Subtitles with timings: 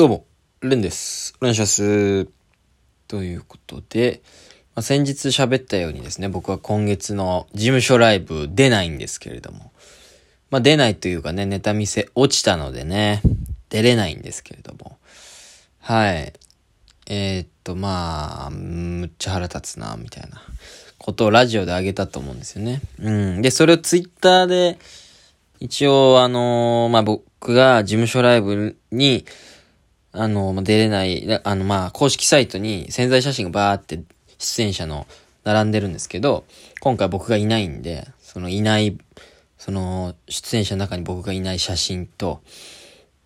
[0.00, 0.24] どうも、
[0.62, 1.34] レンです。
[1.42, 2.26] お願いします。
[3.06, 4.22] ということで、
[4.74, 9.72] まあ、先日喋ったようにですね、僕は今月の事務所ライブ出ないんですけれども、
[10.50, 13.20] まあ出ないというかね、ネタ見せ落ちたのでね、
[13.68, 14.96] 出れないんですけれども、
[15.80, 16.32] はい。
[17.06, 20.40] えー、っと、まあ、むっちゃ腹立つな、みたいな
[20.96, 22.80] ことをラジオであげたと思うんですよね。
[23.00, 23.42] うん。
[23.42, 24.78] で、それをツイッターで、
[25.58, 29.26] 一応、あのーまあ、僕が事務所ライブに、
[30.12, 34.02] あのまあ出れない、あの、まあ、公式サイトに潜在写真がバーって
[34.38, 35.06] 出演者の
[35.44, 36.44] 並んでるんですけど、
[36.80, 38.98] 今回僕がいないんで、そのいない、
[39.58, 42.40] その出演者の中に僕がいない写真と、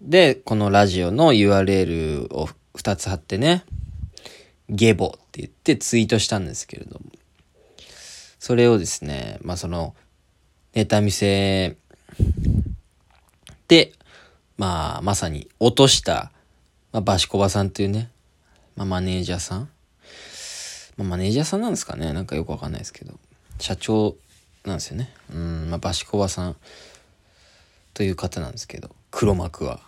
[0.00, 3.64] で、このラジオの URL を2つ貼ってね、
[4.68, 7.06] ゲボって言ってツイートしたんですけれども、
[8.38, 9.94] それをですね、まあその、
[10.74, 11.76] ネタ見せ
[13.68, 13.92] で、
[14.58, 16.30] まあ、まさに落とした、
[16.96, 18.08] まあ、バシコバさんというね、
[18.74, 19.68] まあ、マネージャーさん。
[20.96, 23.12] まあ、マネージャーさんなんですかねなんかよくわかんないですけど。
[23.58, 24.16] 社長
[24.64, 25.12] なんですよね。
[25.30, 26.56] うん、まあ、バシコバさん
[27.92, 29.80] という方なんですけど、黒幕は。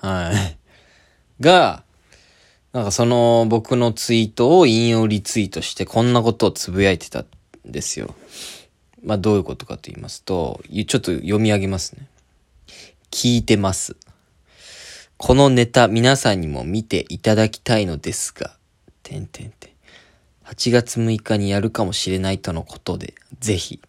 [0.00, 0.58] はい。
[1.40, 1.84] が、
[2.72, 7.26] なんかその僕のツイートを引用リツイートしてこんなことをつぶやいてたん
[7.64, 8.12] ですよ。
[9.04, 12.08] まあどういうことかと言いますと、ちょっと読み上げますね。
[13.12, 13.94] 聞いてます。
[15.18, 18.56] このネタ皆さんにも見ていただきたいのですが、
[19.02, 19.70] てんてんてん。
[20.44, 23.80] 8月6日にやるかもしれないとのことで、ぜひ。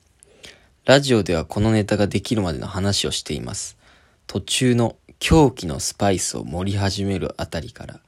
[0.85, 3.77] ラジオではこのネタができるまでの話をしています。
[4.25, 7.99] 途中の狂気のスパイスを盛り始めるあたりから、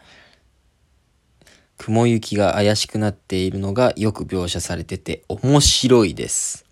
[1.77, 6.65] 雲行きが怪しくなっているのがよく描写されてて面白いです。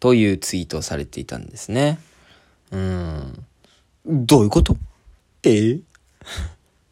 [0.00, 2.00] というツイートをされていたんですね。
[2.72, 3.46] うん。
[4.04, 4.76] どういうこと？
[5.44, 5.80] え？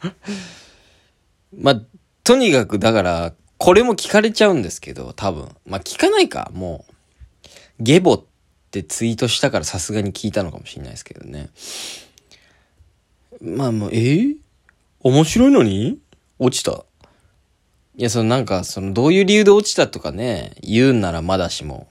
[1.56, 1.82] まあ、
[2.24, 5.48] とにかくだから、これも聞かれちゃうんですけど、多分。
[5.66, 6.92] まあ、聞かないか、もう。
[7.80, 8.24] ゲボっ
[8.70, 11.50] てツイートしたからさすがに聞いたのかもしれないですけどね。
[13.40, 13.96] まあもう、え？
[13.96, 14.36] ー
[15.00, 15.98] 面白いのに？
[16.38, 16.84] 落ちた。
[17.96, 21.88] いや、そのなんか、そのどういう理由で落ちたとかね、言うんならまだしも。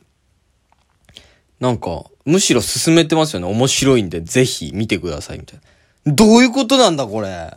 [1.59, 3.47] なんか、むしろ進めてますよね。
[3.47, 5.63] 面白いんで、ぜひ見てください、みたいな。
[6.07, 7.53] どういうことなんだ、これ。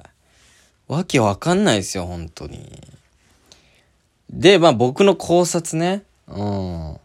[0.88, 2.82] わけわかんないですよ、本当に。
[4.28, 6.02] で、まあ僕の考察ね。
[6.26, 7.00] うん。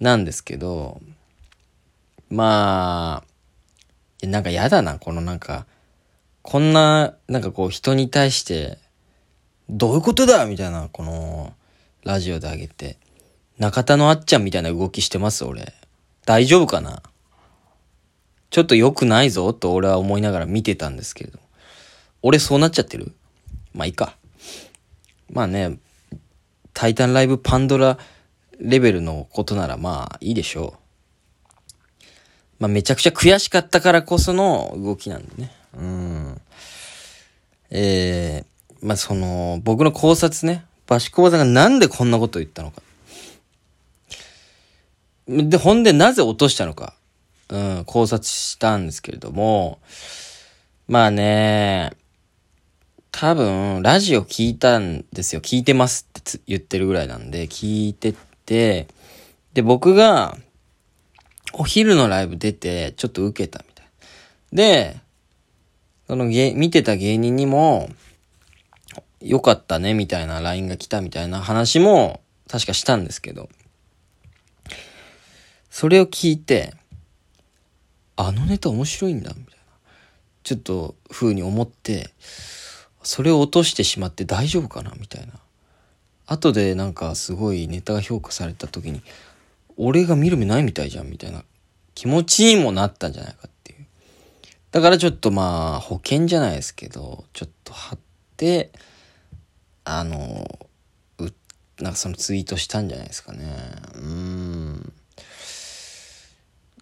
[0.00, 1.00] なんですけど、
[2.28, 3.24] ま
[4.22, 5.64] あ、なんかやだな、このなんか、
[6.42, 8.78] こんな、なんかこう人に対して、
[9.70, 11.54] どういうことだみたいな、この、
[12.04, 12.98] ラジオであげて。
[13.58, 15.72] 中田のあっちゃんみたいな動きしてます、俺。
[16.26, 17.02] 大丈夫かな？
[18.50, 21.38] ちょっと良くないぞ、と俺は思いながら見てたんですけれど。
[22.22, 23.12] 俺そうなっちゃってる？
[23.72, 24.16] まあいいか。
[25.32, 25.78] まあね、
[26.74, 27.98] タイタンライブパンドラ
[28.58, 32.04] レベルのことならまあいいでしょう。
[32.58, 35.52] まあめちゃくちゃ悔しかったからこその動きなんでね。
[35.78, 36.40] うん。
[37.70, 42.82] えー、まあその、僕の考察ね、バシコバさんがなんでこんなことを言ったのか。
[45.28, 46.94] で、ほんでなぜ落としたのか。
[47.50, 49.80] うん、考察したんですけれども、
[50.88, 51.92] まあね、
[53.10, 55.40] 多分、ラジオ聞いたんですよ。
[55.40, 58.14] 聞いてますって言ってるぐらいなんで、聞いて
[58.46, 58.86] て、
[59.52, 60.36] で、僕が、
[61.52, 63.86] お昼のライブ出て、ちょっと受けたみたい。
[64.52, 64.96] で、
[66.06, 67.90] その芸、見てた芸人にも、
[69.20, 73.48] 良かったね、みたいな LINE が来たみたいな話も、確かしたんですけど、
[75.70, 76.74] それを聞いて、
[78.26, 79.60] あのネタ面白いんだ、みたいな。
[80.42, 82.10] ちょっと、風に思って、
[83.02, 85.32] それを落としてしまって大丈夫かなみたいな。
[86.26, 89.02] 後でなんかすごいネタが評価された時に、
[89.76, 91.42] 俺が見る目ないみたいじゃんみたいな
[91.94, 93.86] 気持ちにもなったんじゃないかっていう。
[94.70, 97.98] だからちょっとまあ保険じゃないですけど、ちょっと貼っ
[98.36, 98.70] て、
[99.84, 100.68] あの、
[101.18, 101.32] う、
[101.82, 103.46] なんかそのツイートしたんじゃないですかね。
[103.94, 104.59] うん。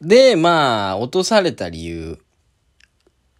[0.01, 2.19] で、まあ、落とされた理由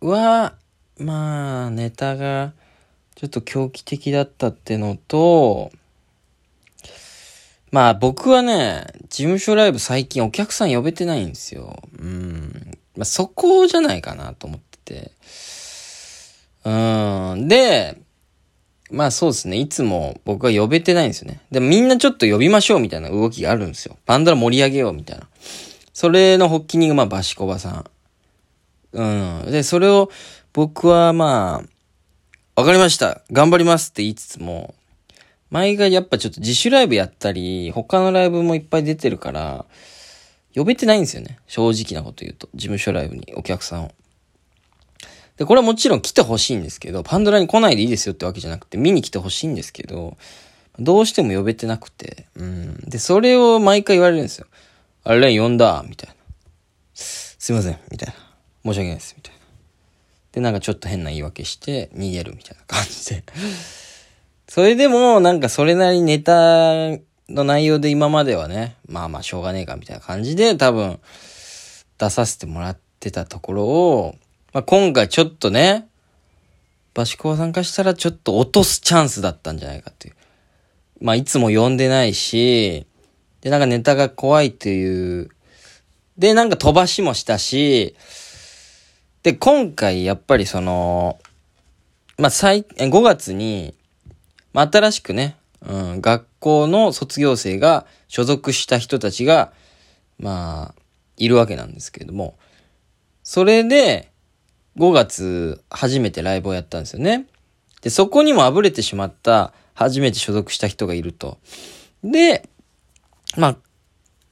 [0.01, 0.55] は、
[0.99, 2.53] まあ、ネタが
[3.15, 5.71] ちょっと狂気的だったってのと、
[7.71, 11.77] まあ僕はね、事務所ライブ最近お客さん呼べてないんですよ。
[11.99, 12.79] うん。
[12.97, 15.13] まあそこじゃないかなと思ってて。
[16.65, 16.71] う
[17.37, 17.49] ん。
[17.49, 18.01] で、
[18.91, 19.59] まあそうですね。
[19.59, 21.43] いつも僕は呼べてないんですよね。
[21.51, 23.99] でもみんなちょっと呼びましょうみたいな動きがあるんですよ。
[24.07, 25.29] バンドラ盛り上げようみたいな。
[25.99, 27.85] それの発起人がまあバシコバさん。
[28.93, 29.05] う
[29.49, 29.51] ん。
[29.51, 30.13] で、それを
[30.53, 31.65] 僕はま
[32.55, 34.77] あ、わかりました頑張りますって言いつつも、
[35.51, 39.65] 毎回やっぱちょっと自主ライブやったり、他のライブもいっぱい出てるから、
[40.55, 41.41] 呼べてないんですよね。
[41.49, 42.49] 正直なこと言うと。
[42.55, 43.91] 事務所ライブにお客さんを。
[45.37, 50.17] で、これはもちろん来てほしいんですけど、パンドラに来ないでいいですよってわけじゃなくて、見に来てほしいんですけど、
[50.79, 52.77] どうしても呼べてなくて、うん。
[52.89, 54.47] で、それを毎回言われるんですよ。
[55.09, 56.15] あれ、呼んだみたいな。
[56.93, 58.15] すいません、みたいな。
[58.63, 59.41] 申し訳ないです、みたいな。
[60.33, 63.25] で、なんかちょっと変な言い訳して逃げるみたいな感じで。
[64.49, 66.91] それでも、なんかそれなりにネタ
[67.31, 71.01] の内容で今まではね、まあまあしょうがねえかみたいな感じで多分
[71.97, 74.15] 出させてもらってたところを、
[74.53, 75.89] まあ今回ちょっとね、
[76.93, 80.15] バシコワ参加したらちょっと落とすチャンスだったんじゃないかっていう。
[81.01, 82.87] まあいつも呼んでないし、
[83.49, 85.31] でなんかネタが怖いっていう、
[86.19, 87.97] でなんか飛ばしもしたし、
[89.23, 91.19] で今回やっぱりその、
[92.19, 93.75] まあ最、5月に、
[94.53, 95.37] まあ、新しくね、
[95.67, 99.53] うん、学校の卒業生が所属した人たちが、
[100.19, 100.83] まあ、
[101.17, 102.37] いるわけなんですけれども、
[103.23, 104.11] それで、
[104.77, 107.27] 5月、初めてライブをやったんですよね。
[107.81, 111.39] で、そこにもあぶれてしまった、初めて所属した人がいると。
[112.05, 112.49] で、
[113.37, 113.57] まあ、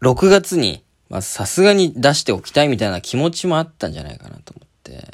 [0.03, 5.07] 6月に、まあ、さすがに出しておきたいみたいな気持ちもあったんじゃないかなと思って、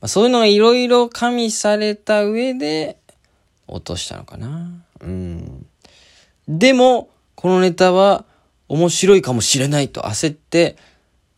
[0.00, 2.98] まあ、そういうのがいろいろ加味された上で、
[3.66, 4.70] 落としたのかな。
[5.00, 5.66] うん。
[6.48, 8.24] でも、このネタは
[8.68, 10.76] 面白いかもしれないと焦って、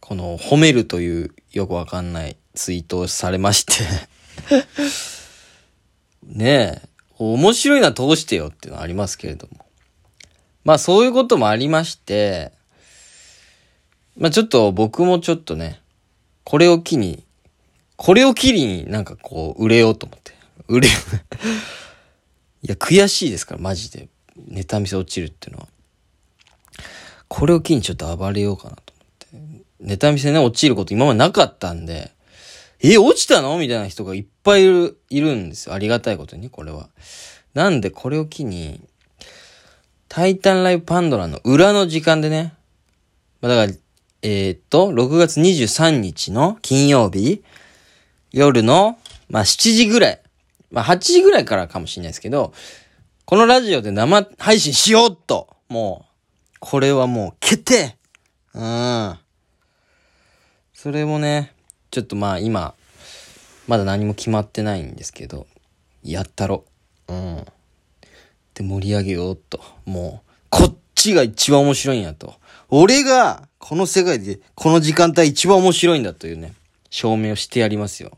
[0.00, 3.72] この褒めるというよくわかんないツイートをされまして
[6.22, 9.65] ねえ、面白いのは通してよっていうのはありますけれども。
[10.66, 12.50] まあそういうこともありまして、
[14.18, 15.80] まあちょっと僕もちょっとね、
[16.42, 17.22] これを機に、
[17.94, 20.34] これを機になんかこう売れようと思って。
[20.66, 24.08] 売れよういや、悔しいですから、マジで。
[24.48, 25.68] ネタ見せ落ちるっていうのは。
[27.28, 28.92] これを機にちょっと暴れようかなと
[29.32, 29.64] 思って。
[29.78, 32.10] ネタ見せね、落ちること今までなかったんで、
[32.80, 33.56] え、落ちたの？
[33.56, 35.74] みたいな人がいっぱいいる、いるんですよ。
[35.74, 36.88] ありがたいことに、これは。
[37.54, 38.80] なんで、これを機に、
[40.08, 42.54] タイタンライブパンドラの裏の時間でね、
[43.40, 43.78] ま、だから、
[44.22, 47.42] えー、っと、6月23日の金曜日、
[48.32, 48.98] 夜の、
[49.28, 50.20] まあ、7時ぐらい、
[50.70, 52.52] まあ8時ぐらいからかもしれないですけど、
[53.24, 56.06] このラジオで生配信しようと、も
[56.54, 57.96] う、これはもう決定
[58.54, 59.18] うん。
[60.72, 61.52] それもね、
[61.90, 62.74] ちょっとまあ今、
[63.66, 65.46] まだ何も決まってないんですけど、
[66.02, 66.64] やったろ。
[67.08, 67.46] うん。
[68.56, 69.60] で、盛り上げようと。
[69.84, 72.34] もう、こっちが一番面白いんやと。
[72.70, 76.54] 俺が、この世界で、この時間帯一番面白いんだというね、
[76.90, 78.16] 証明をしてやりますよ。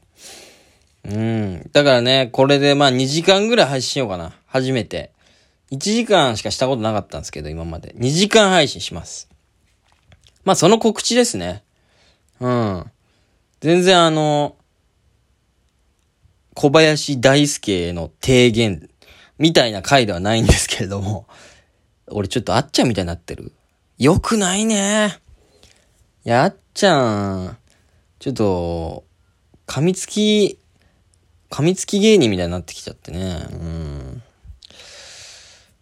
[1.04, 1.70] うん。
[1.72, 4.32] だからね、これでまあ2時間ぐらい配信しようかな。
[4.46, 5.10] 初めて。
[5.72, 7.94] 1時間しかしたことなかったんですけど、今まで。
[7.98, 9.28] 2時間配信します。
[10.44, 11.62] まあその告知ですね。
[12.40, 12.84] うん。
[13.60, 14.56] 全然あの、
[16.54, 18.88] 小林大輔の提言
[19.38, 21.26] みたいな回ではないんですけれども、
[22.08, 23.52] 俺ちょっとあっちゃんみたいになってる。
[23.98, 25.18] よくないね。
[26.24, 27.56] いや、あっちゃん、
[28.18, 29.04] ちょっと、
[29.66, 30.58] 噛みつき
[31.50, 33.46] 噛みつき芸人みたいになってきちゃってね。
[33.50, 34.22] うん。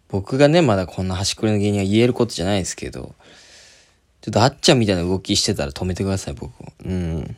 [0.09, 3.15] 僕がね、まだこんな端くれの芸人は言えることじゃないですけど、
[4.21, 6.51] ちょっとあっちゃんみたいな動きしてたら止めてください、僕
[6.85, 7.35] うん。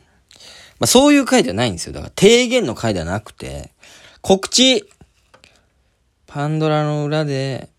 [0.78, 1.92] まあそういう回ではないんですよ。
[1.92, 3.72] だから提言の回ではなくて、
[4.20, 4.88] 告知
[6.32, 7.70] パンドラの裏で、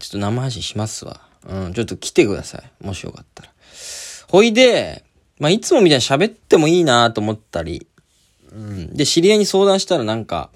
[0.00, 1.20] ちょっと生配信しますわ。
[1.48, 2.84] うん、ちょっと来てください。
[2.84, 3.50] もしよかったら。
[4.26, 5.04] ほいで、
[5.38, 7.86] まあいつもみたいに喋ってもいいなと思ったり、
[8.50, 8.96] うん。
[8.96, 10.50] で、知り合いに相談したらなんか、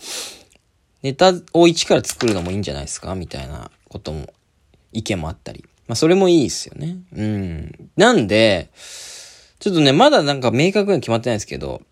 [1.05, 3.15] ネタを一から作るのもいいんじゃないですか？
[3.15, 4.35] みたいなことも、
[4.93, 5.65] 意見もあったり。
[5.87, 6.97] まあ、それもいいですよね。
[7.15, 7.91] うん。
[7.97, 8.71] なんで、
[9.61, 11.83] ちょっとね、まだなんか明確に決まってないですけど、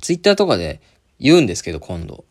[0.00, 0.80] ツイッターとかで
[1.20, 2.24] 言うんですけど、今度。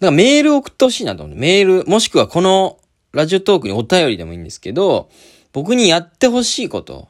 [0.00, 1.36] だからメール送ってほしいなと思う。
[1.36, 2.78] メール、もしくはこの
[3.12, 5.08] ラジオトークにお便りでもいいんですけど、
[5.52, 7.08] 僕にやってほしいこと、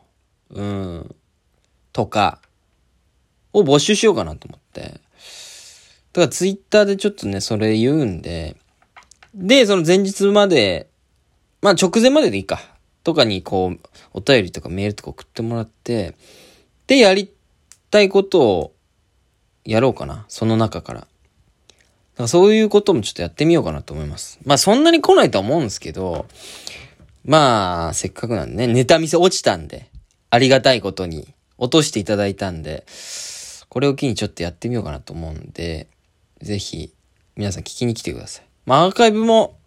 [0.50, 1.16] うん、
[1.92, 2.40] とか、
[3.52, 4.82] を募集しようかなと思って。
[4.82, 5.00] だか
[6.22, 8.56] らツイッターでちょっとね、それ言うんで、
[9.34, 10.88] で、その前日まで、
[11.60, 12.60] まあ直前まででいいか。
[13.02, 13.80] とかにこう、
[14.14, 16.14] お便りとかメールとか送ってもらって、
[16.86, 17.32] で、やり
[17.90, 18.72] たいことを
[19.64, 20.24] やろうかな。
[20.28, 21.06] その中から。
[22.26, 24.38] そういうこともちょっとやってみようかなと思います。
[24.44, 26.26] まあそんなに来ないとは思うんですけど、
[27.26, 29.90] まあ、せっかくなんでね、ネタ見せ落ちたんで、
[30.30, 32.86] ありがたいことに落としていただいたんで、
[33.68, 35.88] これを機にちょっとやってみようかなと思うんで、
[36.40, 36.92] ぜひ、
[37.34, 38.44] 皆さん聞きに来てください。
[38.64, 39.58] まあアーカイブも、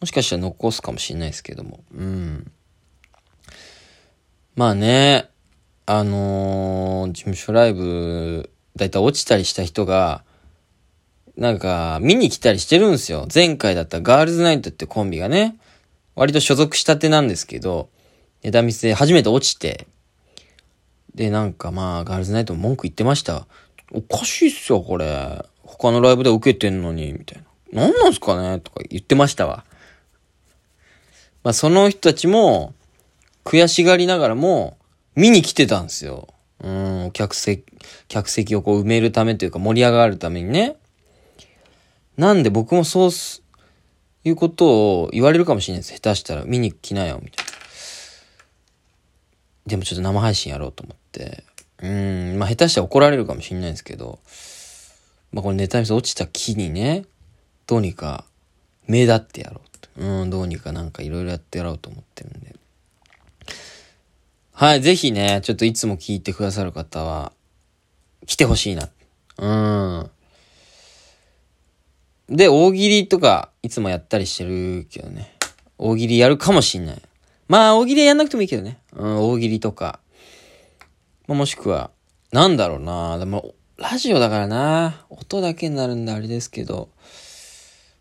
[0.00, 1.80] もしかしたら残すかもしれないですけども。
[1.94, 2.50] うん。
[4.54, 5.28] まあね、
[5.84, 10.24] あのー、事務所ライブ、だいたい落ちたりした人が、
[11.36, 13.28] なんか、見に来たりしてるんですよ。
[13.32, 15.56] 前回だったガールズナイトってコンビがね、
[16.14, 17.90] 割と所属したてなんですけど、
[18.42, 19.86] ネタ見せ初めて落ちて、
[21.14, 23.46] で、なんかまあ、ガールズナイトも文句言ってました。
[23.92, 25.44] おかしいっすよ、これ。
[25.62, 27.82] 他のライブで受けてんのに、みたいな。
[27.88, 28.60] 何なんすかね？
[28.60, 29.64] とか言ってましたわ。
[31.42, 32.74] まあ、その人たちも、
[33.44, 34.78] 悔しがりながらも、
[35.14, 36.28] 見に来てたんですよ。
[36.62, 37.64] うん、客席、
[38.08, 40.76] 客席をこう埋めるためというか盛り上がるためにね。
[42.16, 43.42] なんで僕もそうす、
[44.24, 45.94] いうことを言われるかもしれないです。
[45.94, 47.52] 下手したら見に来なよ、みたいな。
[49.66, 51.44] でもちょっと生配信やろうと思って。
[51.82, 54.18] うん、まあ下手したら怒られるかもしれないですけど、
[55.32, 57.04] まあこれネタ見せ落ちた木にね、
[57.66, 58.24] どうにか
[58.86, 59.88] 目立ってやろうと。
[59.96, 62.56] うん、どうにかなんかいろいろやってやろうと思ってるんで。
[64.52, 67.32] はい、ぜひね、ちょっといつも聞いてくださる方は、
[68.26, 68.88] 来てほしいな。
[69.38, 69.46] う
[70.04, 70.10] ん。
[72.28, 75.36] で、大喜利とか、いつもやったりしてるけどね。
[75.78, 77.02] 大喜利やるかもしんない。
[77.48, 78.78] まあ、大喜利やんなくてもいいけどね。
[78.92, 80.00] うん、大喜利とか。
[81.28, 81.90] まあ、もしくは、
[82.32, 83.18] なんだろうな。
[83.18, 85.04] でも、ラジオだからな。
[85.08, 86.88] 音だけになるんであれですけど、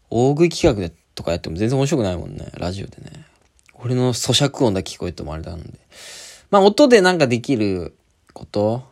[0.09, 2.49] 大食い企画でとかやっても全然面白くないもんね。
[2.53, 3.25] ラジオでね。
[3.75, 5.79] 俺の咀嚼音だけ聞こえてもあれなんで。
[6.49, 7.95] まあ、音でなんかできる
[8.33, 8.83] こと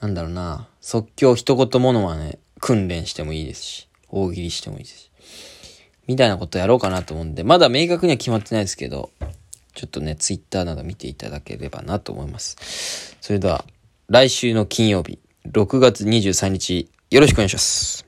[0.00, 0.68] なんだろうな。
[0.80, 5.10] 即興一言ものはね、訓練してもいいですし、大喜利してもいいですし。
[6.06, 9.10] みたいなことやろうかなと思うんで、まだ明確には決まってないですけど、
[9.74, 13.16] ちょっとね、ツイッターなど見ていただければなと思います。
[13.20, 13.64] それでは、
[14.08, 18.04] 来週の金曜日、6月23日、よろしくお願いします。